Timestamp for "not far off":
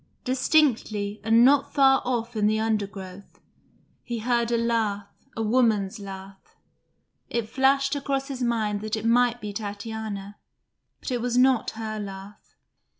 1.45-2.35